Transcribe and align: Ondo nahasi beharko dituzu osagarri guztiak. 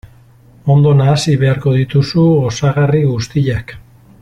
Ondo 0.75 0.93
nahasi 1.01 1.35
beharko 1.43 1.75
dituzu 1.75 2.25
osagarri 2.49 3.03
guztiak. 3.13 3.77